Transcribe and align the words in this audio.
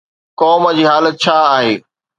قوم 0.39 0.63
جي 0.79 0.85
حالت 0.91 1.15
ڇا 1.23 1.37
آهي؟ 1.55 1.73